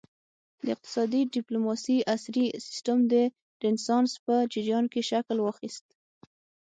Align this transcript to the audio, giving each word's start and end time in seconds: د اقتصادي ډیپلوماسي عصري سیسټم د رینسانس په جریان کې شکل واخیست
د 0.63 0.65
اقتصادي 0.75 1.21
ډیپلوماسي 1.35 1.97
عصري 2.13 2.45
سیسټم 2.65 2.97
د 3.11 3.13
رینسانس 3.63 4.11
په 4.25 4.35
جریان 4.53 4.85
کې 4.93 5.01
شکل 5.11 5.37
واخیست 5.41 5.85